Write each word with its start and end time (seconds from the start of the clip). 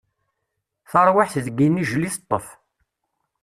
Tarwiḥt 0.89 1.35
deg 1.45 1.57
inijel 1.67 2.03
i 2.07 2.09
teṭṭef. 2.15 2.47